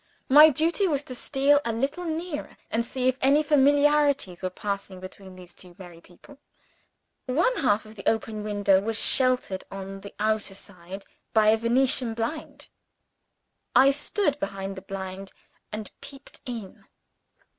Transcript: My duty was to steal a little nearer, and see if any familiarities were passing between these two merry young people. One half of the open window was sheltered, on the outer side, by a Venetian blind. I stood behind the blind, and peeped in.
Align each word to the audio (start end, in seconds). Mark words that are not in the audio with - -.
My 0.29 0.49
duty 0.49 0.87
was 0.87 1.03
to 1.03 1.13
steal 1.13 1.61
a 1.63 1.71
little 1.71 2.05
nearer, 2.05 2.57
and 2.71 2.83
see 2.83 3.07
if 3.07 3.19
any 3.21 3.43
familiarities 3.43 4.41
were 4.41 4.49
passing 4.49 4.99
between 4.99 5.35
these 5.35 5.53
two 5.53 5.75
merry 5.77 5.97
young 5.97 6.01
people. 6.01 6.39
One 7.27 7.57
half 7.57 7.85
of 7.85 7.95
the 7.97 8.09
open 8.09 8.43
window 8.43 8.81
was 8.81 8.97
sheltered, 8.99 9.63
on 9.69 10.01
the 10.01 10.15
outer 10.19 10.55
side, 10.55 11.05
by 11.33 11.49
a 11.49 11.57
Venetian 11.57 12.15
blind. 12.15 12.69
I 13.75 13.91
stood 13.91 14.39
behind 14.39 14.75
the 14.75 14.81
blind, 14.81 15.33
and 15.71 15.91
peeped 16.01 16.39
in. 16.47 16.85